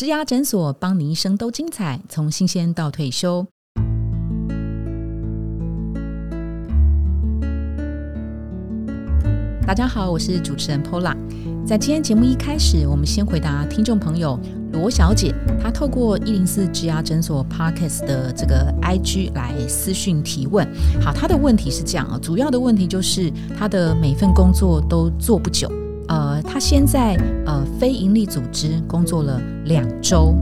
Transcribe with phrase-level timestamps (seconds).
[0.00, 3.46] 植牙诊所帮你一生都精彩，从新鲜到退休。
[9.66, 11.14] 大家好，我是主持人 Pola。
[11.66, 14.40] 在今天节目一开始，我们先回答听众朋友
[14.72, 20.66] 罗小姐，她透过一零四植牙诊所 Parkes 的这个 IG 来私讯提问。
[21.02, 25.70] 好，她的问题是这样啊，主要的问题就是她的每份工作都做不久。
[26.60, 27.16] 先在
[27.46, 30.34] 呃非营利组织工作了两周，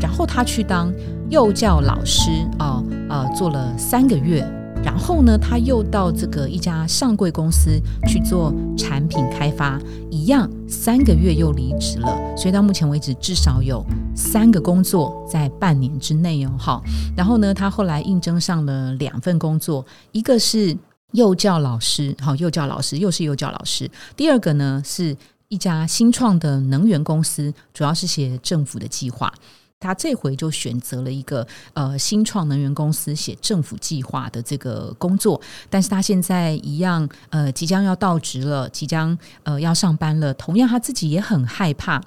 [0.00, 0.90] 然后他去当
[1.28, 4.44] 幼教老师啊，呃，做了三个月。
[4.84, 12.16] 然后呢，他又到这个一家上柜公司去做产品开发，一样三个月又离职了。
[12.36, 13.84] 所以到目前为止，至少有
[14.14, 16.52] 三个工作在半年之内哦。
[16.56, 16.84] 好，
[17.16, 20.76] 然后呢，他后来应征上了两份工作，一个是
[21.12, 23.90] 幼教老师，好，幼教老师又是幼教老师。
[24.14, 25.16] 第二个呢，是
[25.48, 29.32] 一家新创的能源公司，主要是写政府的计划。
[29.78, 42.02] 他这回就选择了一个呃新创能源公司写政府计划的这个工作，但是他现在一样呃即将要到职了，即将呃要上班了，同样他自己也很害怕。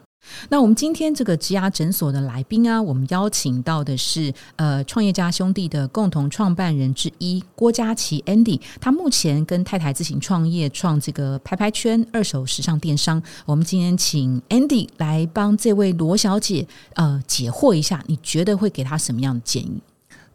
[0.50, 13.22] 那我们今天这个植牙诊所的来宾啊，我们邀请到的是呃创业家兄弟的共同创办人之一郭佳琪 Andy，他目前跟太太自行创业，创这个拍拍圈二手时尚电商。
[13.45, 19.81] 我们今天请 Andy 来帮这位罗小姐呃解惑一下，你觉得会给她什么样的建议？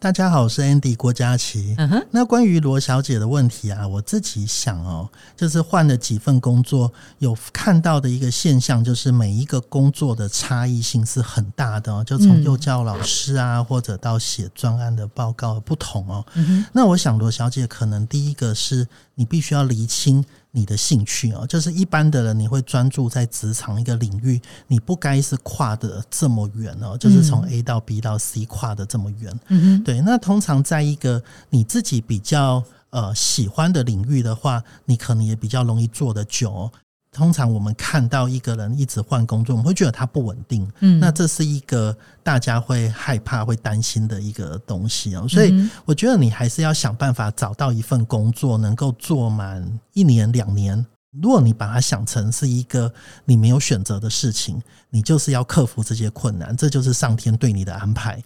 [0.05, 1.75] 大家好，我是 Andy 郭佳琪。
[1.79, 12.05] 嗯哼，那关于罗小姐的问题啊，我自己想哦，就是换了几份工作，有看到的一个现象，就是每一个工作的差异性是很大的哦。
[12.05, 16.23] 就从幼教老师啊，或者到写专案的报告不同哦。
[16.71, 20.23] 那我想罗小姐可能第一个是你必须要厘清。
[20.57, 29.37] 你的兴趣哦，就是一般的人，你会专注在职场一个领域，你不该是跨的这么远哦，就是从 A 到 B 到 C 跨的这么远。
[29.49, 30.01] 嗯哼，对。
[30.01, 36.71] 那通常在一个你自己比较呃喜欢的领域的话，你可能也比较容易做得久。
[37.15, 40.71] 通常我们看到一个人一直换工作，我们会觉得他不稳定。
[40.81, 45.27] 嗯，那这是一个大家会害怕、会担心的一个东西哦。
[45.29, 45.55] 所以
[45.85, 50.85] 我觉得你还是要想办法找到一份工作，能够做满一年、两年。
[51.23, 52.93] 如果你把它想成是一个
[53.25, 54.61] 你没有选择的事情，
[54.91, 58.21] 你就是要克服这些困难，这就是上天对你的安排。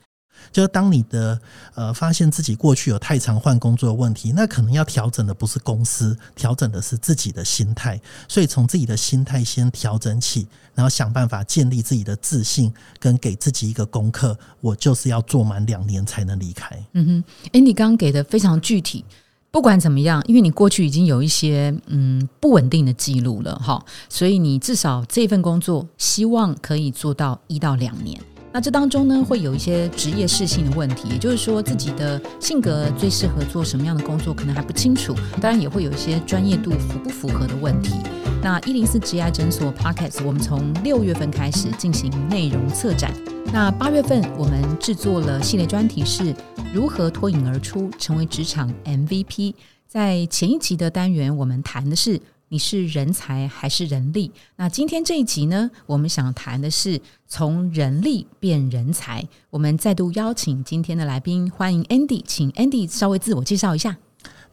[0.50, 1.41] 就是当你的
[1.75, 8.00] 呃发现自己过去有太常换工作的问题，那可能要调整的不是公司，调整的是自己的心态。
[8.26, 16.76] 所以从自己的心态先调整起，然后想办法建立自己的自信，跟给自己一个功课，我就是要做满两年才能离开。
[16.93, 19.05] 嗯哼，哎，你刚刚给的非常具体。
[19.50, 28.20] 不管怎么样，因为你过去已经有一些嗯不稳定的记录了哈，所以你至少这份工作希望可以做到一到两年。
[28.59, 35.15] 那这当中呢，会有一些职业适性的问题，也就是说自己的性格最适合做什么样的工作，可能还不清楚。
[35.41, 37.95] 当然也会有一些专业度符不符合的问题。
[38.43, 43.15] 那一零四职业诊所 Pockets，我们从六月份开始进行内容策展。
[43.53, 46.35] 那八月份我们制作了系列专题，是
[46.75, 49.55] 如何脱颖而出，成为职场 MVP。
[49.87, 52.21] 在前一集的单元，我们谈的是。
[52.51, 54.31] 你是人才还是人力？
[54.57, 59.27] 那今天这一集呢，我们想谈的是从人力变人才。
[59.51, 63.97] 我们再度邀请今天的来宾，欢迎 Andy，请 Andy 稍微自我介绍一下。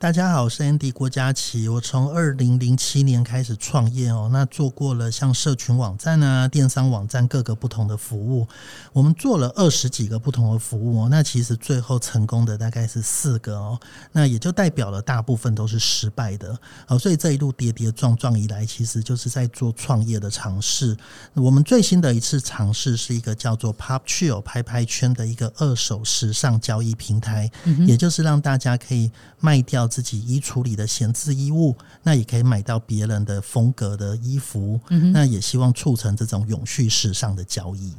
[0.05, 1.67] 大家好，我是 Andy 郭佳琪。
[1.67, 8.47] 我从二零零七年开始创业哦，那做过了像社群网站啊、电商网站各个不同的服务，
[8.93, 11.07] 我们做了二十几个不同的服务哦。
[11.09, 13.79] 那其实最后成功的大概是四个哦，
[14.11, 16.55] 那也就代表了大部分都是失败的
[16.87, 16.99] 哦。
[16.99, 20.95] 所以这一路跌跌撞撞以来，其实就是在做创业的尝试。
[21.33, 27.49] 我们最新的一次尝试是一个叫做 Pop Chill 拍拍圈的一个二手时尚交易平台，
[27.87, 29.89] 也就是让大家可以卖掉。
[29.95, 31.73] 自己衣橱里的闲置衣物，
[32.03, 34.77] 那也可以买到别人的风格的衣服，
[35.13, 37.95] 那也希望促成这种永续时尚的交易。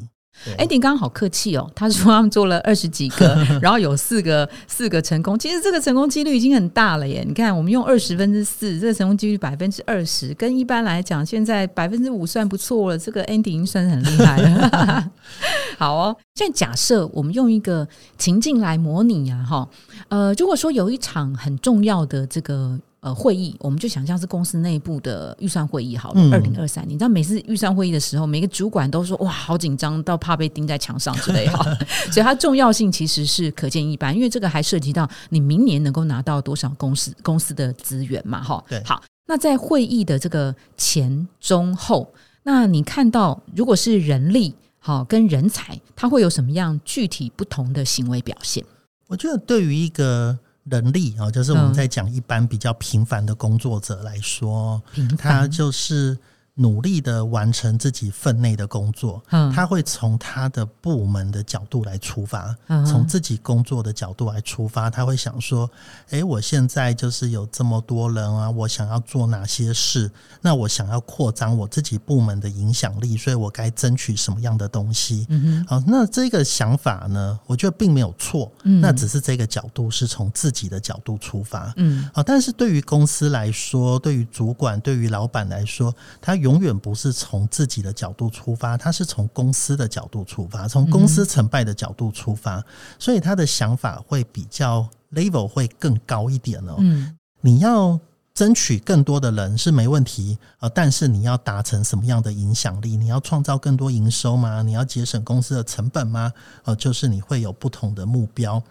[0.57, 1.71] 哎，你刚刚好客气哦。
[1.75, 5.39] 他说他们做了二十几个， 然后有四个四个成功。
[5.39, 7.25] 其实这个成功几率已经很大了耶。
[7.27, 12.99] 你看，我们用二十分之四，这个成功几率百分之二十，跟一般来讲，现在百分之五算不错了。
[12.99, 15.11] 这个 Andy 已经算是很厉害了。
[15.79, 17.87] 好哦，现在假设我们用一个
[18.17, 19.69] 情境来模拟啊，哈，
[20.09, 22.79] 呃，如果说有一场很重要的这个。
[23.01, 26.21] 呃，会议我们就想象是公司内部的预算会议好了。
[26.33, 31.63] 二零二三，你知道每次预算会议的时候，每个主管都说哇，好紧张，到怕被钉在墙上之类哈。
[32.11, 38.65] 所以它重要性其实是可见一斑，因为这个还涉及到你明年能够拿到多少公司公司的资源嘛，哈。
[38.69, 44.55] 对，好，那在会议的这个前中后，那你看到如果是人力。
[44.79, 48.65] 好跟人才，他会有什么样具体不同的行为表现？
[49.09, 50.39] 我觉得对于一个
[50.71, 54.83] 人力啊，就是我们在讲一般比较平凡的工作者来说，
[55.19, 56.19] 他就是。
[56.59, 59.23] 努力的完成自己分内的工作，
[59.55, 62.57] 他会从他的部门的角度来出发，
[62.87, 65.71] 从自己工作的角度来出发，他会想说：，
[66.09, 70.11] 诶，我现在就是有这么多人啊，我想要做哪些事？
[70.41, 75.27] 那我想要扩张我自己部门的影响力，所以我该争取什么样的东西？
[75.69, 86.35] 好，那这个想法呢，我觉得并没有错，那只是这个角度是从自己的角度出发，嗯，好，但是对于公司来说，对于主管，对于老板来说，他。
[86.47, 92.65] 永远不是从自己的角度出发，他是从公司的角度出发，从公司成败的角度出发，
[93.01, 96.77] 所以他的想法会比较 level 会更高一点哦。
[96.79, 97.99] 嗯，你要
[98.33, 102.97] 争取更多的人是没问题啊，但是你要达成什么样的影响力？
[102.97, 104.63] 你要创造更多营收吗？
[104.63, 106.33] 你要节省公司的成本吗？
[106.63, 108.63] 呃，就是你会有不同的目标。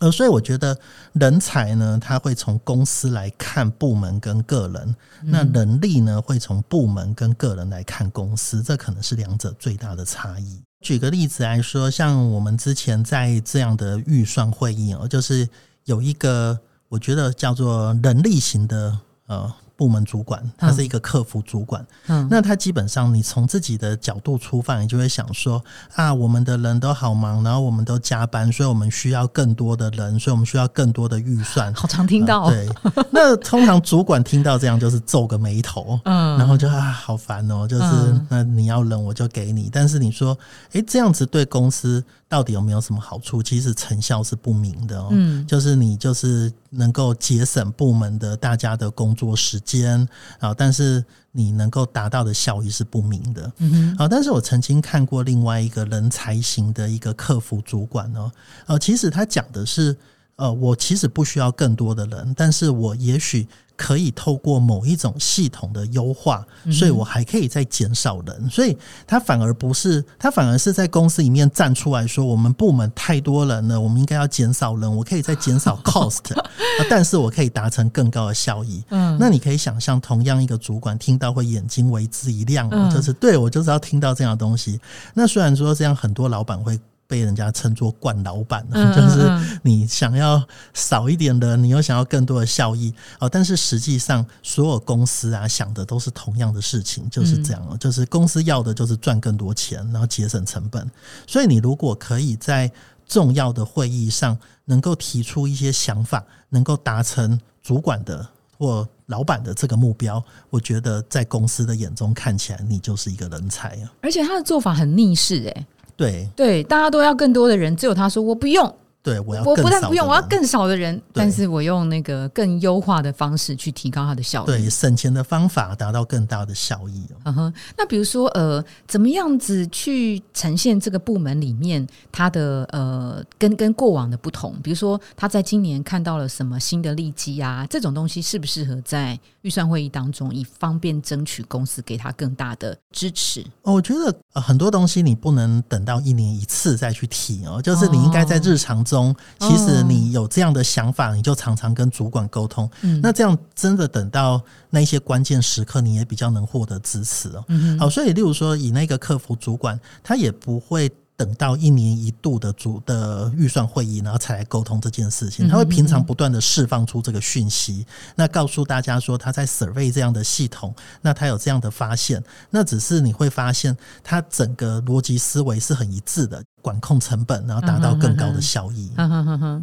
[0.00, 0.76] 呃，所以我觉得
[1.12, 8.62] 人才呢，他会从公司来看部门跟个人；那能力呢，会从部门跟个人来看公司。
[8.62, 10.60] 这可能是两者最大的差异。
[10.80, 15.48] 举个例子来说，像我们之前在这样的预算会议哦，就是
[15.84, 16.58] 有一个
[16.88, 19.54] 我觉得叫做人力型的呃。
[19.76, 21.84] 部门主管，他是一个客服主管。
[22.06, 25.62] 嗯，那他基本上，你从自己的角度出发，你就会想说
[25.94, 31.72] 啊，我们的人都好忙，然后我们都加班，所以我们需要更多的人，所以我们需要更多的预算。
[31.74, 32.48] 好常听到。
[32.48, 32.68] 对，
[33.10, 37.84] 那通常主管听到这样就是皱个眉头，嗯，然后就啊，好烦哦，就是
[38.28, 40.36] 那你要人我就给你，但是你说，
[40.72, 42.04] 哎，这样子对公司。
[42.26, 43.40] 到底有没有什么好处？
[43.40, 45.08] 其实成效是不明的哦。
[45.12, 50.06] 嗯，就是你就是能够节省部门的大家的工作时间
[50.38, 53.52] 啊，但是你能够达到的效益是不明的。
[53.58, 58.30] 嗯哼，啊，但是我曾经看过另外一个人才型的一个客服主管哦，
[58.66, 59.96] 呃，其实他讲的是，
[60.36, 63.46] 呃，我其实不需要更多的人，但是我也许。
[63.76, 76.20] 可以透过某一种系统的优化，所以我还可以再减少人，所以他反而不是，他反而是在公司里面站出来说，我们部门太多人了，我们应该要减少人，我可以再减少 cost，
[76.88, 78.80] 但是我可以达成更高的效益。
[78.90, 84.80] 嗯，那你可以想象，同样一个主管听到会眼睛为之一亮，就是对我就是要听到这样的东西。
[85.14, 86.78] 那虽然说这样很多老板会。
[87.14, 89.30] 被人家称作“惯老板”，就是
[89.62, 93.28] 你想要少一点的，你又想要更多的效益哦。
[93.28, 100.90] 但是实际上，所有公司啊想的都是同样的事情，就是这样就是公司要的就是赚更多钱，然后节省成本。
[101.24, 102.68] 所以，你如果可以在
[103.06, 108.26] 重要的会议上能够提出一些想法，能够达成主管的
[108.58, 110.20] 或老板的这个目标，
[110.50, 113.92] 我觉得在公司的眼中看起来，你就是一个人才啊。
[114.02, 115.66] 而且他的做法很逆势，哎。
[115.96, 118.74] 对对，大家都要更多的人，只有他说我不用。
[119.04, 124.46] 对，我要我不但不用，我要更少的人，但是我用那个更优化的方式去提高它的效率。
[124.46, 127.04] 对，省钱的方法达到更大的效益。
[127.24, 134.58] 嗯哼，那比如说呃，怎么样子去呈现这个部门里面它的呃跟跟过往的不同？
[134.62, 137.66] 比如说他在今年看到了什么新的利基啊？
[137.68, 143.44] 这种东西适不适合在预算会议当中，以方便争取公司给他更大的支持？
[143.60, 148.93] 我觉得很多东西你不能等到一年一次再去提哦，就是你应该在日常中。
[148.94, 152.70] 中，其实你有这样的想法，你就常常跟主管沟通。
[152.82, 157.44] 嗯，那这样真的等到那些关键时刻，你也比较能获得支持哦。
[157.48, 160.90] 嗯，好，所以例如说，以那个客服主管，他也不会。
[161.16, 165.48] 等到一年一度的主的预算会议，然后才来沟通这件事情。
[165.48, 167.86] 他会平常不断的释放出这个讯息，
[168.16, 172.20] 那告诉大家说他在 survey 这样的系统，那他有这样的发现。
[172.50, 178.90] 那只是你会发现，他整个逻辑思维是很一致的，管控成本，然后达到更高的效益。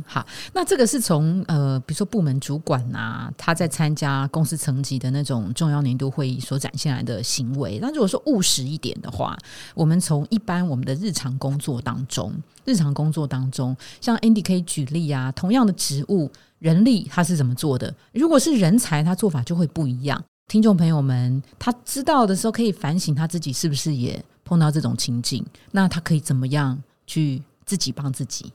[0.06, 7.80] 好，那这个是从呃，比如说部门主管啊，他在参加公司层级的那种重要年度会议所展现来的行为。
[7.82, 9.36] 那如果说务实一点的话，
[9.74, 12.32] 我们从一般我们的日常工作当中，
[12.66, 16.30] 日常工作当中，像 Andy 可以举例啊，同样的职务，
[16.60, 17.92] 人力他是怎么做的？
[18.14, 20.24] 如果是人才，他做法就会不一样。
[20.48, 26.78] 听众朋友们，他知道的时候可以反省他自己是不是也碰到这种情境，那他可以怎么样
[27.12, 28.54] 去自己帮自己？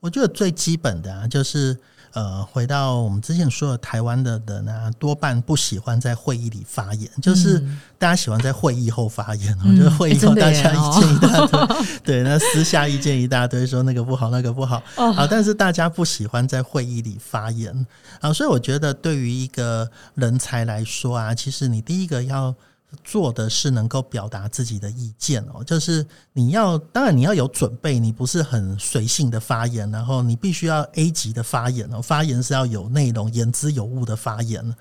[0.00, 1.76] 我觉得最基本的啊，就是。
[2.12, 7.60] 呃，回到我们之前说的，台湾的人啊，多半不喜欢在会议里发言，就是
[7.98, 9.56] 大家喜欢在会议后发言。
[9.60, 14.82] 我觉得会议后大家意见一大堆， 对，那私下意见一大堆，说那个不好，那个不好。
[14.96, 17.86] 好，但是大家不喜欢在会议里发言
[18.20, 22.52] 啊，所以我觉得对于一个人才来说啊，其实你第一个要
[23.04, 34.74] 做的是能够表达自己的意见哦，就是你要当然你要有准备，你不是很随性的发言，然后你必须要 A 级的发言哦，发言是要有内容、言之有物的发言。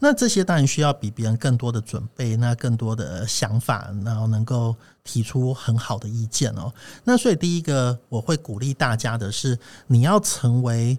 [0.00, 6.72] 那这些当然需要比别人更多的准备，那更多的想法，然后能够提出很好的意见哦。
[7.02, 10.96] 那所以第一个我会鼓励大家的是，你要成为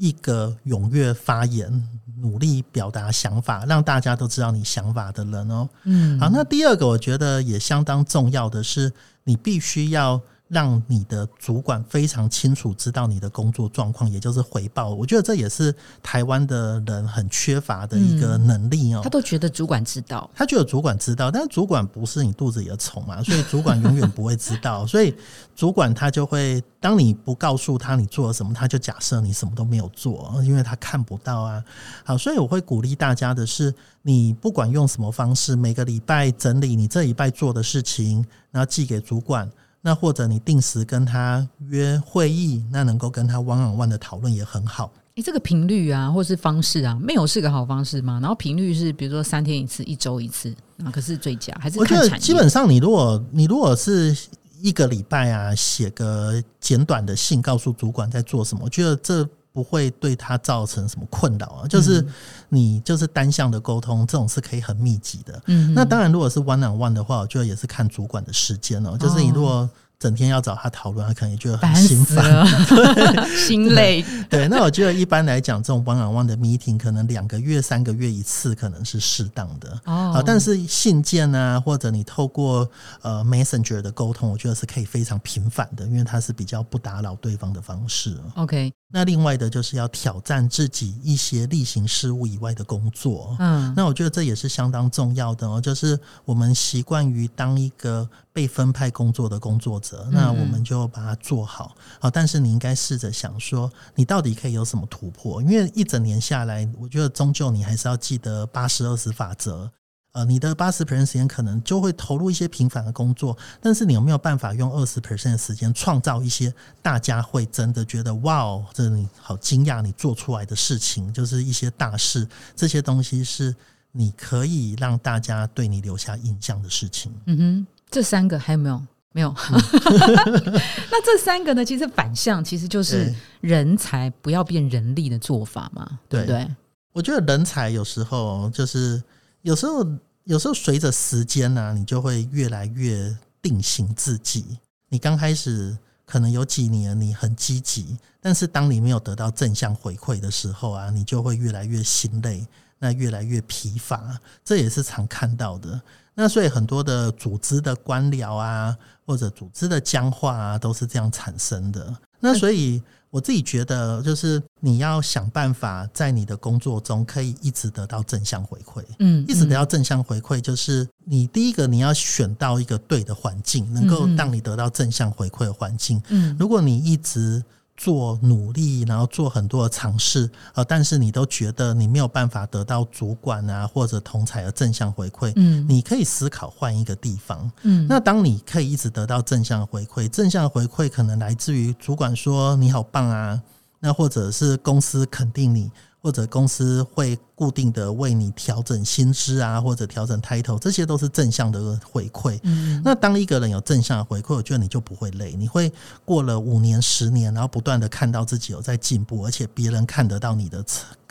[0.00, 1.88] 一个踊跃发言。
[2.20, 5.66] 努力表达想法，让大家都知道你想法的人哦。
[5.84, 8.92] 嗯，好，那第二个我觉得也相当重要的是，
[9.24, 10.20] 你必须要。
[10.50, 14.90] 让你的主管非常清楚知道你的工作状况，也就是回报。
[14.90, 19.00] 我觉得这也是台湾的人很缺乏的一个能力哦。
[19.02, 24.84] 他都觉得主管知道，他觉得主管知道，但是主管不是你肚子里的虫嘛， 所以主管永远不会知道。
[24.84, 25.14] 所以
[25.54, 31.62] 主管他就会，当你不告诉他你做了什么，他就假设你什么都没有做，因为他看不到啊。
[32.04, 39.48] 好，所以我会鼓励大家的是，你不管用什么方式，每个礼拜整理你这礼拜做的事情，然后寄给主管。
[39.82, 44.92] 那或者你定时跟他约会议，那能够跟他 one on one 的讨论也很好。
[45.14, 48.18] 你这个频率啊，或是方式啊，没有是个好方式吗？
[48.20, 51.54] 然后频率是比如说三天一次，一周一次，啊，可是最佳？
[51.60, 54.16] 还是我觉得基本上，你如果你如果是
[54.60, 59.28] 一个礼拜啊，写个简短的信，告诉主管在做什么，我觉得这。
[59.60, 61.68] 不会对他造成什么困扰啊？
[61.68, 62.06] 就是
[62.48, 65.42] 你就是单向的沟通，这种是可以很密集的。
[65.46, 68.96] 嗯，那当然，如果是 one on one 的话，我觉得也是看主管的时间哦。
[68.96, 69.68] 就是你如果。
[70.00, 72.46] 整天要找他讨论，他可能也觉得很心烦，
[73.36, 74.02] 心累。
[74.30, 79.78] 对，那我觉得一般来讲，这种 one on one 的 meeting 可能两个月、三个月一次，可能是适当的。
[79.84, 82.66] 哦，但是信件啊，或者你透过
[83.02, 88.16] 呃 messenger 的沟通，我觉得是可以非常频繁的，因为它是比较不打扰对方的方式。
[88.36, 93.36] OK，那另外的就是要挑战自己一些例行事务以外的工作。
[93.38, 98.08] 嗯，那我觉得这也是相当重要的哦，就是我们习惯于当一个。
[98.32, 102.10] 被分派工作的工作者，那我们就把它做好啊！
[102.10, 105.40] 但是你应该试着想说，你到底可以有什么突破？
[105.42, 109.70] 因为一整年下来，我觉得终究你还是要记得八十二十法则。
[110.12, 123.54] 呃，你的八十 percent 时间可能就会投入一些平凡的工作，但是你有没有办法用二十 percent 的时间创造一些大家会真的觉得哇哦，这你好惊讶你做出来的事情，就是一些大事，这些东西是
[123.92, 127.14] 你可以让大家对你留下印象的事情。
[127.26, 127.66] 嗯哼。
[127.88, 128.80] 这三个还有没有？
[129.12, 129.34] 没有。
[129.50, 131.64] 那这三个呢？
[131.64, 136.48] 其实反向其实就是人才不要变人力的做法嘛，对不对？
[136.92, 139.02] 我觉得人才有时候就是
[139.42, 139.86] 有时候
[140.24, 144.58] 有时候随着时间呢，你就会越来越定型自己。
[144.88, 152.44] 你刚开始可能有几年你很积极，但是当你没有得到正向回馈的时候啊，你就会越来越心累，
[152.78, 155.80] 那越来越疲乏，这也是常看到的。
[156.20, 161.96] 那所以很多的组织的官僚啊，或者组织的僵化啊，都是这样产生的。
[162.20, 168.84] 那所以我自己觉得，就是你要想办法在你的工作中可以一直得到正向回馈。
[168.98, 176.02] 嗯，一直得到正向回馈，就是你第一个你要选到一个对的环境，能够让你得到正向回馈的环境。
[176.10, 177.42] 嗯，如果你一直
[177.80, 193.40] 做努力，然后做很多的尝试，呃，但是你都觉得你没有办法得到主管啊或者同才的正向回馈，嗯，你可以思考换一个地方，嗯，那当你可以一直得到正向回馈，正向回馈可能来自于主管说你好棒啊，
[193.78, 195.72] 那或者是公司肯定你。
[196.02, 202.38] 或者公司会固定的为你调整薪资啊，或者调整 title，这些都是正向的回馈。
[202.42, 205.72] 嗯，那当一个人有正向的回馈，我觉得你就不会累，你会
[206.04, 210.62] 过了五年、十年，然后不断的看到自己有在进步，而且别人看得到你的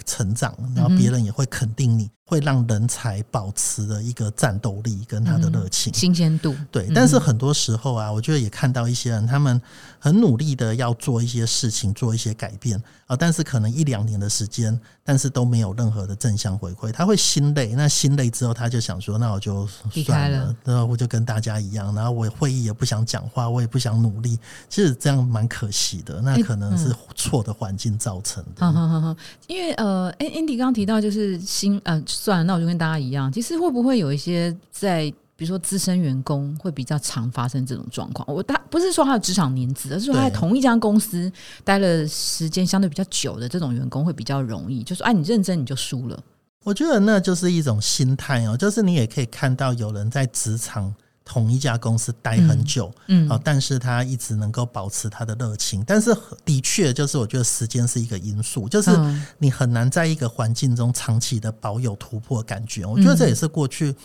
[0.09, 2.09] 成成长，然后别人也会肯定你。
[2.29, 6.55] 会让人才保持的一个战斗力跟他的热情、新鲜度。
[6.71, 9.59] 对，但是很多时候啊，我觉得也看到一些人，他们
[9.97, 17.73] 很努力的要做一些事情，做一些改变啊，但是可能一两年的时间，但是都没有任何的正向回馈，他会心累。
[17.73, 19.65] 那心累之后，他就想说，那我就
[20.05, 24.37] 算了，然后我就跟大家一样，然后我会议也不想讲话，我也不想努力。
[24.69, 29.17] 其实这样蛮可惜的，那可能是错的环境造成的。
[29.47, 32.01] 因为呃呃，哎，Andy 刚提到就是新呃。
[32.05, 33.31] 算了，那我就跟大家一样。
[33.31, 38.27] 其实会不会有一些在，比如说资深员工会比较常发生这种状况？
[38.33, 41.31] 我他不是说他的职场年资，而是说他在同一家公司
[41.63, 46.19] 待了时间相对比较久的这种员工会比较容易，就说哎，你认真你就输了。
[46.63, 50.93] 我觉得那就是一种心态哦，就是你也可以看到有人在职场。
[51.31, 56.11] 同一家公司待很久，嗯，啊，但是他一直能够保持他的热情，但是
[56.43, 58.89] 的确就是我觉得时间是一个因素，就是
[59.37, 62.83] 你很难在一个环境中长期的保有突破感觉。
[62.83, 63.95] 我觉得这也是过去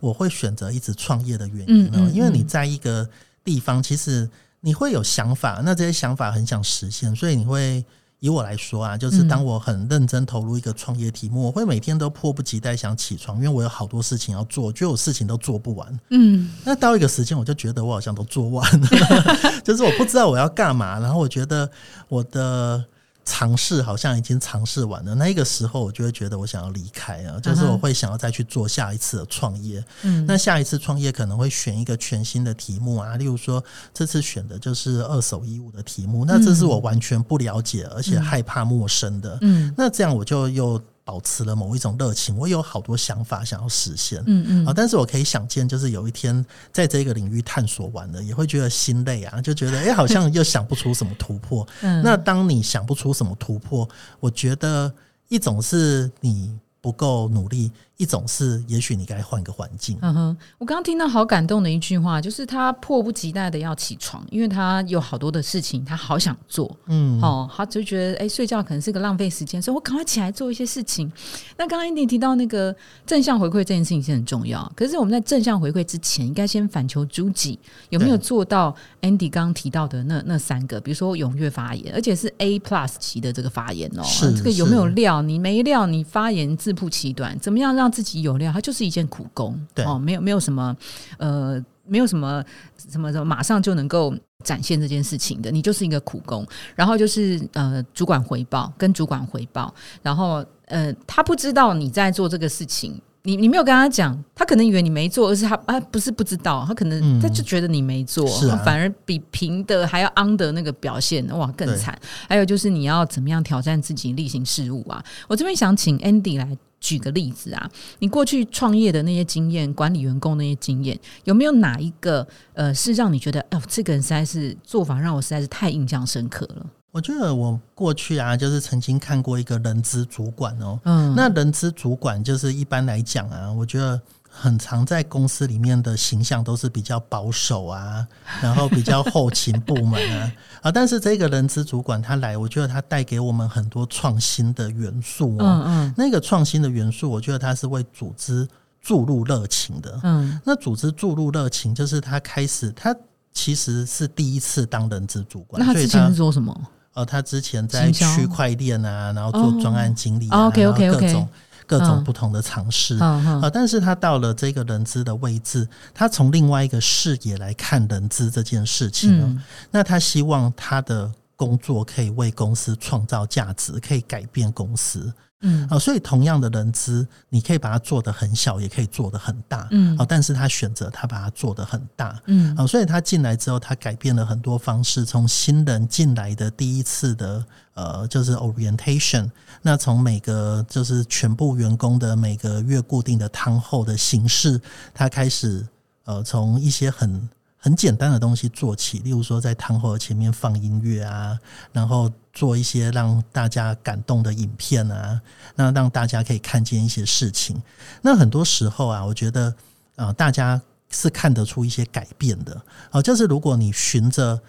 [0.00, 1.92] 我会选择一直创业的原因呢？
[1.98, 3.08] 嗯嗯因为你在一个
[3.44, 4.28] 地方，其实
[4.60, 7.84] 你会有想法，那这些想法很想实现，所以你会。
[8.22, 16.00] 以我来说啊，就是当我很认真投入一个创业题目，我会每天都迫不及待想起床，因为我有好多事情要做，觉得我事情都做不完。
[16.10, 18.88] 嗯那到一个时间，我就觉得我好像都做完了，
[19.64, 21.68] 就是我不知道我要干嘛，然后我觉得
[22.08, 22.84] 我的
[23.24, 25.14] 尝试好像已经尝试完了。
[25.14, 29.84] 那一个时候，我就会觉得我想要离开啊，就是我会想要再去做下一次的创业。
[30.02, 33.62] 嗯那下一次创业可能会选一个全新的题目啊，例如说
[33.94, 39.38] 这次选的就是二手衣物的题目，那这是我完全不了解而且害怕陌生的。
[39.42, 44.22] 嗯那这样我就又保持了某一种热情，我有好多想法想要实现。
[44.26, 51.66] 嗯嗯啊，但是我可以想见，就是有一天在这个领域探索完了，也会觉得心累啊，就觉得哎、诶好像又想不出什么突破。
[51.80, 53.88] 嗯那当你想不出什么突破，
[54.20, 54.92] 我觉得
[55.28, 59.96] 一种是你不够努力，一种是也许你该换个环境。
[60.02, 66.76] 嗯哼，我刚刚听到好感动的一句话，就是他迫不及待的要起床，因为他有好多的事情，他好想做。
[66.88, 71.10] 嗯，哦，他就觉得哎、睡觉可能是个浪费时间，所以我赶快起来做一些事情。
[71.56, 72.74] 那刚刚 Andy 提到那个
[73.06, 77.56] 正向回馈这件事情是很重要，可是我们在正向回馈之前，应该先反求诸己，
[77.90, 80.80] 有没有做到 Andy 刚刚提到的那那三个？
[80.80, 85.22] 比如说踊跃发言，而且是 A plus 级的这个发言哦，是这个有没有料？
[85.22, 88.52] 你没料，你发言自曝其短，怎么样让自己有料？
[88.52, 90.76] 它就是一件苦工，对哦，没有没有什么
[91.18, 92.44] 呃，没有什么
[92.90, 94.14] 什么什么马上就能够
[94.44, 96.46] 展现这件事情的，你就是一个苦工。
[96.74, 103.00] 然后就是呃，主管回报跟主管回报，然后呃，他不知道你在做这个事情。
[103.24, 108.26] 你你没有跟他讲，他可能以为你没做，而是他啊不是不知道，他可能嗯他就觉得你没做，
[108.64, 111.96] 反而比平的还要 on 的那个表现哇更惨。
[112.28, 115.02] 还有就是你要怎么样挑战自己例行事务啊？
[115.28, 126.66] 我这边想请 Andy 来举个例子啊，你过去创业的那些经验，管理员工那些经验，有没有哪一个呃是让你觉得哦，这个人实在是做法让我实在是太印象深刻了？
[126.92, 138.06] 我觉得我过去啊，就是曾经看过一个人资主管哦，嗯，那人资主管就是一般来讲啊，我觉得很常在公司里面的形象都是比较保守啊，
[138.42, 145.40] 然后比较后勤部门啊啊，但是这个人资主管他来，我觉得他带给我们很多创新的元素哦。
[145.40, 148.46] 嗯嗯那个创新的元素，我觉得他是为组织
[148.82, 149.98] 注入热情的。
[150.02, 152.94] 嗯那组织注入热情，就是他开始他。
[153.34, 156.54] 其实是第一次当人资主管，那他之前是做什么？
[156.94, 161.28] 呃，他之前在区块链啊，然后做专案经理啊，然后各种
[161.66, 162.04] 各种嗯。
[162.04, 162.98] 不同的尝试。
[162.98, 175.78] 啊，但是他到了这个人资的位置，他从另外一个视野来看人资这件事情那他希望他的工作可以为公司创造价值，可以改变公司嗯啊。
[175.78, 179.68] 所以同样的人资，你可以把它做得很小，也可以做得很大。
[179.70, 182.20] 嗯啊，但是他选择他把它做得很大。
[182.26, 185.04] 嗯啊，所以他进来之后，他改变了很多方式。
[185.04, 189.30] 从新人进来的第一次的呃，就是 orientation，
[189.62, 194.60] 那从每个就是全部员工的每个月固定的汤后的形式，
[194.94, 195.66] 他开始
[196.04, 197.28] 呃，从一些很
[197.64, 201.38] 很简单的东西做起，例如说在汤后前面放音乐啊，
[201.72, 205.20] 然后做一些让大家感动的影片啊，
[205.54, 207.62] 那让大家可以看见一些事情。
[208.02, 209.54] 那很多时候啊，我觉得
[209.94, 212.60] 啊、大家是看得出一些改变的。
[212.90, 214.40] 好，就是如果你循着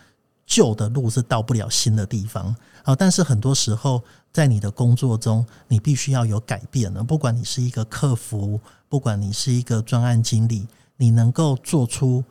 [0.47, 7.03] 旧的路是到不了新的地方好，但是很多时候在你的工作中，你必须要有改变的。
[7.03, 12.23] 不管你是一个客服，不管你是一个专案经理，你能够做出。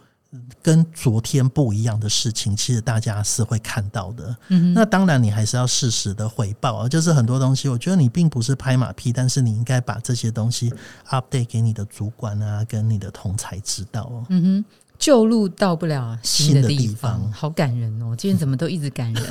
[0.62, 4.37] 跟昨天不一样的事情，其实大家是会看到的。
[4.49, 6.88] 嗯那当然，你还是要适时的回报啊。
[6.88, 10.73] 就是很多东西，我觉得你并不是拍马屁，但是你应该把这些东西
[11.11, 14.25] update 给你的主管啊，跟你的同才知道哦。
[14.31, 14.64] 嗯哼，
[14.99, 18.14] 旧路到不了新的地方好感人哦！
[18.16, 19.23] 今天怎么都一直感人？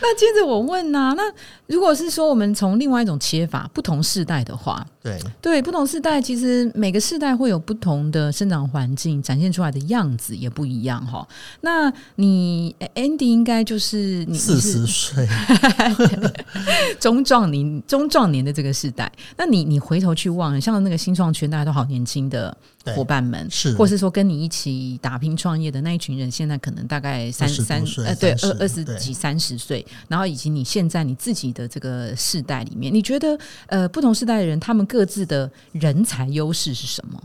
[0.00, 1.22] 那接着我问呐、那
[1.66, 11.26] 如果是说我们从另外一种切法，不同世代的话，对，对不同世代，其实每个世代会有不同的生长环境，展现出来的样子也不一样哈。
[11.60, 15.26] 那你 Andy 应该就是你四十岁，
[17.00, 22.56] 中壮年中壮年的这个世代，那你你回头去望，像那个新创圈，大家都好年轻的
[22.94, 23.74] 伙伴们，是。
[23.76, 37.22] 或是说跟你一起打拼创业的那一群人，现在可能大概三20多三岁呃对二二十几三十岁，然后以及你现在你自己的这个世代里面，你觉得呃不同世代的人他们各各自的人才优势是什么？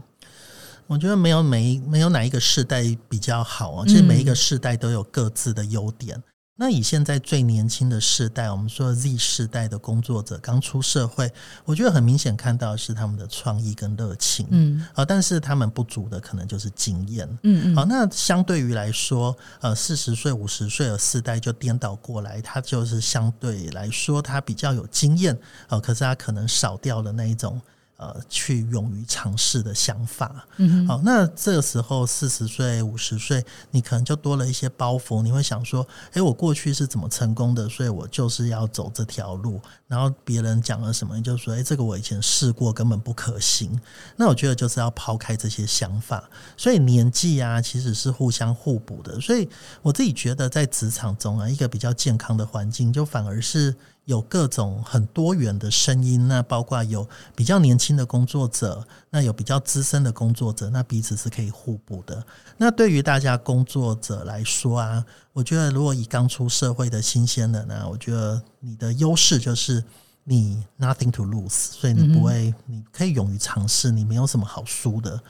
[0.86, 6.22] 我觉得没有每一没有哪一个世代比较好啊，其实每一个世代都有各自的优点。
[6.56, 11.32] 那以现在最年轻的世代，我们说 Z 世代的工作者刚出社会，
[11.66, 25.36] 我觉得很明显看到的是他们的创意跟热情，嗯，啊，但是他们不足的可能就是经验，嗯嗯，好，那相对于来说，呃，四十岁、五十岁的世代就颠倒过来，他就是相对来说他比较有经验，
[25.70, 27.60] 呃，可是他可能少掉了那一种。
[27.96, 39.62] 呃，去勇于尝试的想法，嗯，好，那这个时候四十岁、五十岁，你可能就多了一些包袱，你会想说，哎，我过去是怎么成功的，所以我就是要走这条路。
[39.88, 43.80] 然后别人讲了什么，你就说，哎，这个我以前试过，根本不可行。
[44.18, 46.28] 那我觉得就是要抛开这些想法。
[46.58, 49.22] 所以年纪啊，其实是互相互补的。
[49.22, 49.48] 所以
[49.84, 53.74] 我自己觉得，在职场中啊，一个比较健康的环境，就反而是。
[54.06, 62.22] 有各种很多元的声音，那包括有比较年轻的工作者，那有比较资深的工作者，那彼此是可以互补的。
[62.58, 69.84] 那对于大家工作者来说啊，我觉得如果以刚出社会的新鲜人呢，我觉得你的优势就是
[70.26, 75.22] 你 nothing to lose，所以你不会，你可以勇于尝试，你没有什么好输的。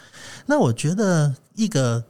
[0.46, 2.04] 那我觉得一个。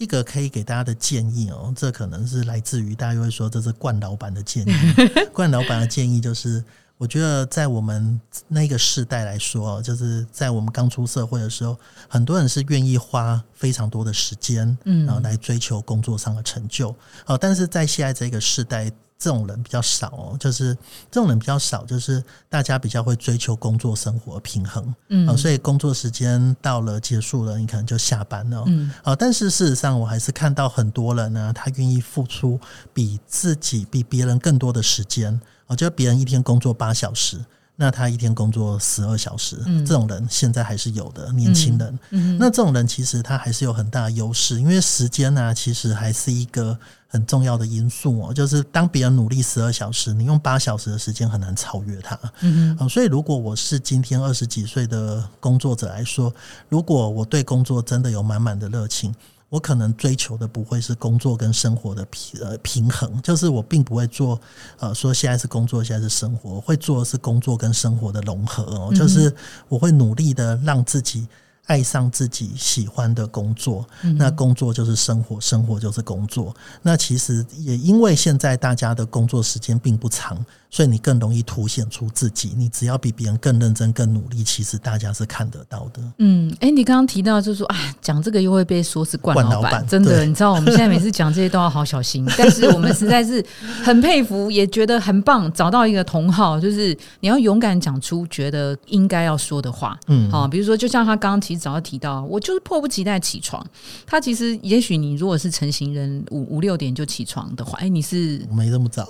[0.00, 4.72] 一个可以给大家的建议哦，这可能是来自于大家又会说这是冠老板的建议。
[5.30, 6.64] 冠老板的建议就是，
[7.00, 11.74] 我觉得在我们那个时代来说，就是在我们刚出社会的时候，
[12.06, 16.94] 很多人是愿意花非常多的时间，嗯，然后来追求工作上的成就。
[17.24, 18.92] 哦，但是在现在这个时代。
[19.22, 20.74] 这种人比较少哦，就是
[21.10, 32.58] 这种人比较少，就是大家比较会追求工作生活平衡，嗯，所以工作时间到了结束了，你可能就下班了，嗯，啊，但是事实上我还是看到很多人呢，他愿意付出
[32.94, 35.38] 比自己比别人更多的时间，
[35.70, 37.38] 我觉得别人一天工作八小时。
[37.76, 39.56] 那他一天工作十二小时，
[39.86, 41.98] 这种人现在还是有的年轻人。
[42.38, 46.78] 那这种人其实他还是有很大的优势，因为时间呢，其实还是一个
[47.08, 48.34] 很重要的因素哦。
[48.34, 52.18] 就是当别人努力十二小时，你用八小时的时间很难超越他。
[52.40, 52.86] 嗯嗯。
[52.86, 56.30] 所以如果我是今天二十几岁的工作者来说，
[56.68, 59.14] 如果我对工作真的有满满的热情。
[59.50, 64.40] 我可能追求的不会是工作跟生活的平呃平衡，就是我并不会做
[64.78, 69.30] 呃说现在是工作，现在是生活，会做的是工作跟生活的融合哦，就是
[69.68, 71.28] 我会努力的让自己。
[71.66, 73.86] 爱上自己喜欢的工作，
[74.16, 76.52] 那工作就是生活，生活就是工作。
[76.82, 82.52] 那其实也因为现在大家的工作时间并不长，所以你更容易凸显出自己。
[82.56, 86.02] 你只要比别人更认真、更努力，其实大家是看得到的。
[86.18, 92.26] 嗯，哎，你刚刚提到就是说，哎，讲这个又会被说是惯老板， 真的，你知道我们现在每次讲这些都要好小心。
[92.36, 93.44] 但是我们实在是
[93.84, 99.96] 很佩服，也觉得很棒，找到一个同好，就是你要勇敢讲出觉得应该要说的话。
[100.08, 101.60] 嗯，好，比如说，就像他刚刚其实。
[101.60, 103.62] 早要提到，我就是迫不及待起床。
[104.06, 109.06] 他其实，也许你如果是成型人，五五六点就起床的话，哎，你是没这么早。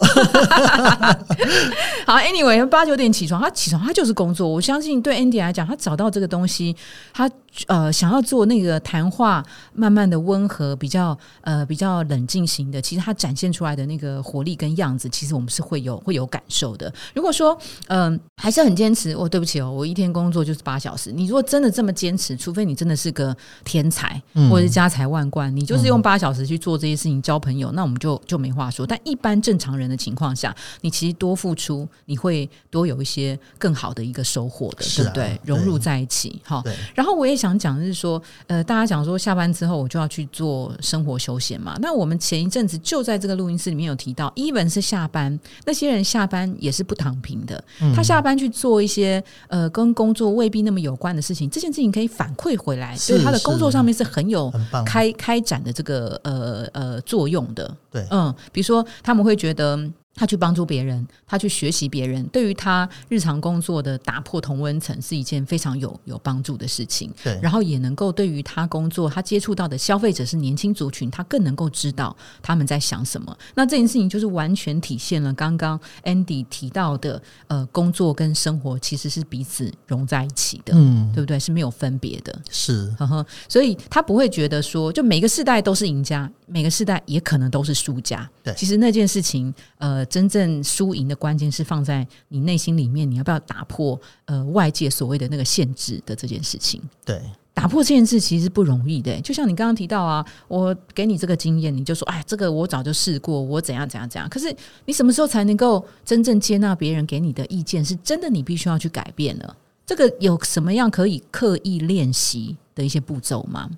[2.06, 4.48] 好，Anyway，八九点起床，他起床他就是工作。
[4.48, 6.74] 我相信对 Andy 来讲，他找到这个东西，
[7.12, 7.30] 他。
[7.66, 16.90] 呃，想要做那个谈话，慢慢的温和，比较呃比较冷静型的，其实他展现出来的那个活力跟样子，其实我们是会有会有感受的。
[17.12, 17.58] 如果说
[17.88, 21.10] 嗯还是很坚持，哦，对不起哦，我一天工作就是八小时。
[21.10, 28.86] 你如果真的这么坚持，除非你真的是个天才，或者是家财万贯，你就是用八小时去做这些事情交朋友，那我们就就没话说。
[28.86, 35.40] 但一般正常人的情况下，你其实多付出，你会多有一些更好的一个收获的，对不对？
[35.44, 36.62] 融入在一起，哈。
[36.94, 37.40] 然后我也。
[37.40, 41.74] 想讲的是说，呃，大家讲说下班之后我就要去做生活休闲嘛。
[41.80, 47.64] 那我们前一阵子就在这个录音室里面有提到，even 是下班，那些人下班也是不躺平的。
[47.96, 54.52] 他下班去做一些呃跟工作未必那么有关的事情，这件事情可以反馈回来，所以他的工作上面是很有
[54.84, 57.74] 开开展的这个呃呃作用的。
[57.90, 59.90] 对，嗯，比如说他们会觉得。
[60.14, 67.10] 他去帮助别人，他去学习别人，对于他日常工作的打破同温层是一件非常有有帮助的事情。
[67.22, 73.34] 对，然后也能够对于他工作，他接触到的消费者是年轻族群，他更能够知道他们在想什么。
[73.54, 81.38] 那这件事情就是完全体现了刚刚 Andy 提到的，呃，工作跟生活其实是彼此融在一起的，嗯，对不对？
[81.38, 88.28] 是没有分别的，是，呵呵，所以他不会觉得说，就每个世代都是赢家，每个世代也可能都是输家。
[88.42, 90.04] 对，其实那件事情，呃。
[90.10, 96.82] 真正输赢的关键是放在你内心里面，你要不要打破呃外界所谓的那个限制的这件事情？
[97.04, 97.22] 对，
[97.54, 99.18] 打破限制其实不容易的。
[99.20, 104.28] 就像你刚刚提到啊，我给你这个经验，你就说哎，这个我早就试过，我怎样怎样怎样。
[104.28, 107.84] 可是你什么时候才能够真正接纳别人给你的意见？
[107.84, 109.56] 是真的你必须要去改变了。
[109.86, 113.70] 这个有什么样可以刻意练习的一些步骤吗？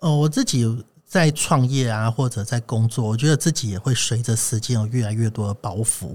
[0.00, 0.66] 哦，我自己。
[1.10, 6.12] 在创业啊，或者在工作，我觉得自己也会随着时间有越来越多的包袱。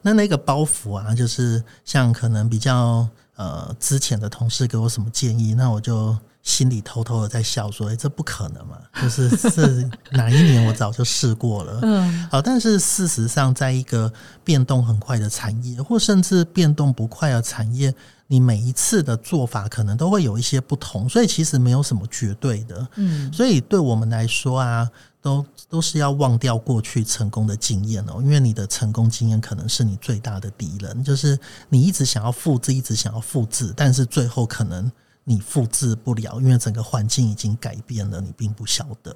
[0.00, 3.06] 那那个包袱啊，就是像可能比较
[3.36, 6.16] 呃之前的同事给我什么建议，那我就。
[6.40, 8.78] 心里偷偷的在笑，说：“哎，这不可能嘛！
[9.02, 14.10] 就是是哪一年我早就试过了。”嗯，好，但是事实上，在一个
[14.44, 17.94] 变动很快的产业，或甚至变动不快的产业，
[18.28, 22.88] 你每一次的做法可能都会有一些不同，所以其实没有什么绝对的。
[22.94, 24.88] 嗯，所以对我们来说啊，
[25.20, 31.36] 都都是要忘掉过去成功的经验哦，因为你的成功经验可能是你最大的敌人，就是
[31.68, 34.88] 你一直想要复制，一直想要复制，但是最后可能。
[35.30, 39.14] 你复制不了，因为整个环境已经改变了，你并不晓得。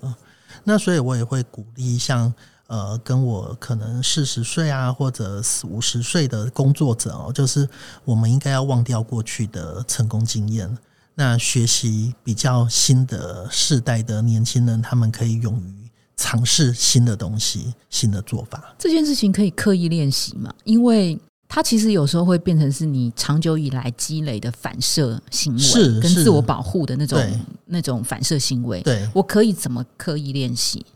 [0.62, 2.30] 那所以我也会鼓励像
[2.72, 7.68] 呃，跟我可能四十岁啊，或者五十岁的工作者哦，就是
[8.02, 10.78] 我们应该要忘掉过去的成功经验，
[11.14, 18.74] 那学习比较新的世代的年轻人，他们可以勇于尝试新的东西、新的做法。
[18.78, 20.50] 这件事情可以刻意练习嘛？
[20.64, 27.20] 因为它其实有时候会变成是你长久以来积累的反射行为，跟自我保护的那种
[27.66, 28.80] 那种反射行为。
[28.80, 30.86] 对我可以怎么刻意练习？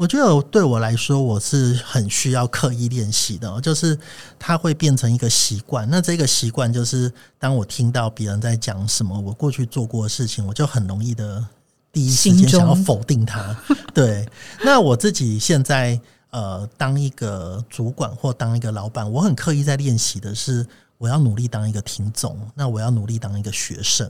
[0.00, 3.98] 我觉得对我来说，我是很需要刻意练习的，就是
[4.38, 5.86] 它会变成一个习惯。
[5.90, 11.44] 那这个习惯就是，当我听到别人在讲什么我过去做过的事情，我就很容易的
[11.92, 13.54] 第一时间想要否定它。
[13.92, 14.26] 对，
[14.64, 16.00] 那我自己现在。
[16.32, 20.64] 呃，当一个主管或当一个老板，我很刻意在练习的是，
[20.96, 24.08] 我要努力当一个听众，那我要努力当一个学生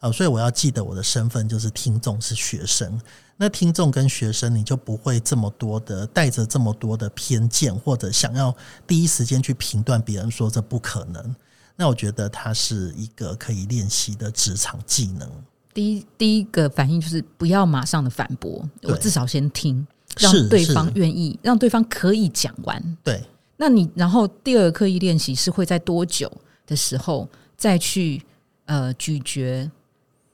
[0.00, 3.00] 呃，所以我要记得我的身份就是听众是学生。
[3.36, 8.54] 那听众跟学生，你就不会这么多的带着这么多的偏见，或者想要
[8.86, 11.34] 第一时间去评断别人说这不可能。
[11.76, 15.28] 那我觉得它是一个可以练习的职场技能。
[15.72, 19.86] 第一第一个反应就是不要马上的反驳，我至少先听。
[20.20, 22.96] 让对方愿意，让对方可以讲完。
[23.02, 23.20] 对，
[23.56, 26.30] 那你然后第二个刻意练习是会在多久
[26.68, 28.22] 的时候再去
[28.66, 29.68] 呃咀嚼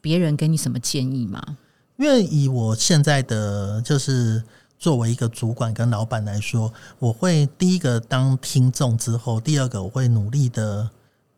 [0.03, 1.43] 别人给你什么建议吗？
[2.01, 4.43] 因为以我现在的就是
[4.79, 10.89] 作为一个主管跟老板来说，我会第一个当听众之后，第二个我会努力的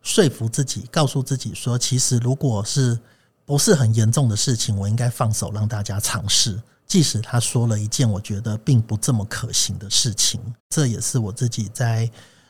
[0.01, 2.97] 说服自己，告诉自己说，其实如果是
[3.45, 6.57] 不是很严重的事情，我应该放手让大家尝试。
[6.87, 12.09] 即使他说了一件我觉得并不这么可行的事情，这也是我自己在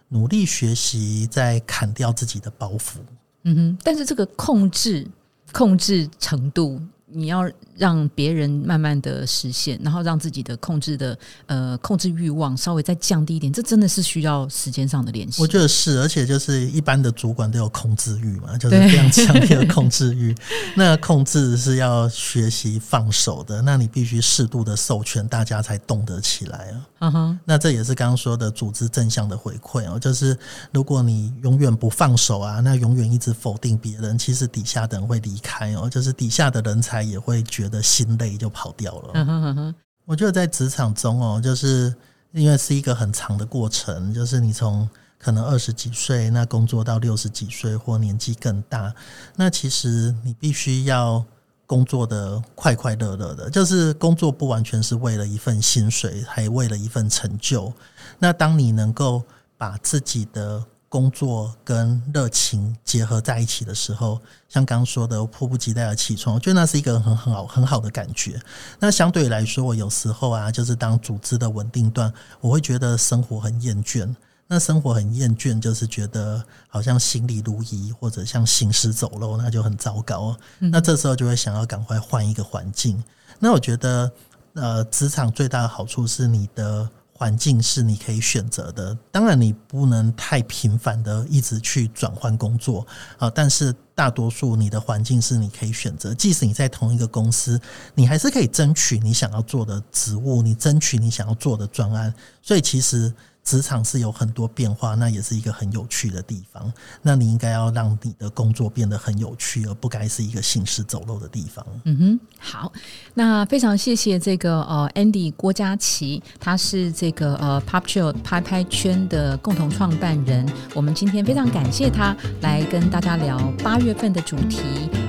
[0.10, 2.98] 努力学习，在砍掉自己的包袱。
[3.46, 5.08] 嗯哼，但是这个控制
[5.52, 6.80] 控制程度。
[7.14, 15.42] 你要让别人慢慢的实现，然后让自己的控制的呃控制欲望稍微再降低一点，这真的是需要时间上的练习。
[15.42, 20.36] 我觉得是，而且就是一般的主管都有控制欲嘛， 就是非常强烈的控制欲。
[20.76, 26.88] 那控制是要学习放手的，那你必须适度的授权，大家才动得起来啊。
[27.00, 30.36] 嗯哼，那这也是刚刚说的组织正向的回馈哦，就是
[30.72, 37.03] 如果你永远不放手啊，那永远一直否定别人，其实底下的人会离开哦，就是底下的人才。
[37.04, 39.76] 也会觉得心累，就跑掉了。
[40.06, 41.94] 我觉得在职场中哦，就是
[42.32, 48.94] 因为是一个很长的过程，就是你从可能二十几岁那工作到六十几岁或年纪更大，
[49.36, 51.24] 那其实你必须要
[51.66, 57.72] 工作的快快乐乐的，就是工作不完全是为了一份薪水，还为了一份成就。
[58.20, 59.24] 那当你能够
[59.58, 60.62] 把自己的
[60.94, 68.40] 工作跟热情结合在一起的时候，像刚刚说的迫不及待的起床，我觉得那是一个很很好很好的感觉。
[68.80, 74.08] 那相对来说，我有时候啊，就是当组织的稳定段，我会觉得生活很厌倦。
[74.46, 80.38] 那生活很厌倦，就是觉得好像行礼如仪，或者像行尸走肉，那就很糟糕。
[80.60, 83.04] 那这时候就会想要赶快换一个环境。
[83.40, 84.12] 那我觉得，
[84.54, 86.88] 呃，职场最大的好处是你的。
[87.24, 92.86] 环境是你可以选择的，当然你不能太频繁的一直去转换工作
[93.18, 93.30] 啊。
[93.30, 97.58] 但是大多数你的环境是你可以选择，即使你在同一个公司，
[97.96, 102.14] 你还是可以争取你想要做的职务，你争取你想要做的专案。
[102.42, 103.14] 所以其实。
[103.44, 106.72] 职场是有很多变化，那也是一个很有趣的地方。
[107.02, 111.66] 那你应该要让你的工作变得很有趣，而不该是一个行尸走肉的地方。
[111.84, 112.72] 嗯哼，好，
[113.14, 120.50] 那非常谢谢这个呃，Andy 郭嘉琪，他是这个呃，Pop Chill 拍拍圈的共同创办人。
[120.74, 124.62] 我们今天非常感谢他来跟大家聊八月份的主题，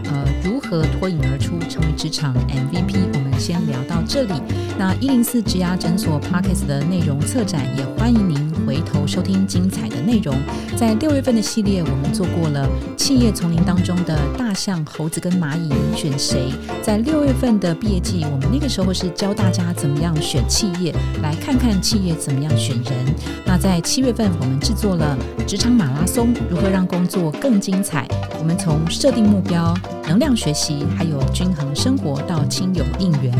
[0.04, 3.23] 呃，如何脱颖而出，成为职场 MVP。
[3.44, 4.32] 先聊到这里。
[4.78, 10.34] 那一零四植牙诊所 Parkes 的内容策展，也欢迎您回头收听精彩的内容。
[10.78, 16.50] 在六月份的系列，我们做过了企业丛林当中的大象、猴子跟蚂蚁，你选谁？
[16.82, 23.14] 在六月份的毕业季，我们那个时候是教大家怎么样选企业，来看看企业怎么样选人。
[23.44, 28.08] 那在七月份，我们制作了职场马拉松，如何让工作更精彩？
[28.38, 29.74] 我们从设定目标、
[30.06, 33.32] 能量学习，还有均衡生活到亲友应援。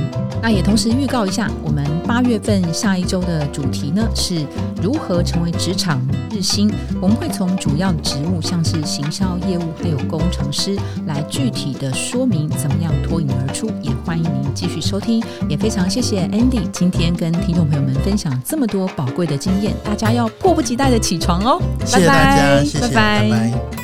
[0.43, 4.45] 那也同时预告一下，我们八月份下一周的主题呢是
[4.83, 6.01] 如何成为职场
[6.31, 6.71] 日薪。
[7.01, 13.71] 我们会从主要的职务，像是行销业务，还有工程师，来具体的说明怎么样脱颖而出。
[13.81, 21.63] 也欢迎您继续收听，也非常谢谢 Andy 今天跟听众朋友们分享这么多宝贵的经验，大家要迫不及待的起床哦！
[21.87, 23.84] 谢谢大家，谢谢，拜拜。